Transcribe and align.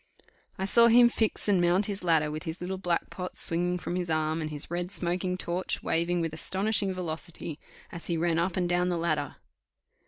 I 0.57 0.65
saw 0.65 0.87
him 0.87 1.09
fix 1.09 1.47
and 1.47 1.61
mount 1.61 1.85
his 1.85 2.03
ladder 2.03 2.31
with 2.31 2.41
his 2.41 2.59
little 2.59 2.79
black 2.79 3.11
pot 3.11 3.37
swinging 3.37 3.77
from 3.77 3.95
his 3.95 4.09
arm, 4.09 4.41
and 4.41 4.49
his 4.49 4.71
red 4.71 4.89
smoking 4.89 5.37
torch 5.37 5.83
waving 5.83 6.21
with 6.21 6.33
astonishing 6.33 6.91
velocity, 6.91 7.59
as 7.91 8.07
he 8.07 8.17
ran 8.17 8.39
up 8.39 8.57
and 8.57 8.67
down 8.67 8.89
the 8.89 8.97
ladder. 8.97 9.35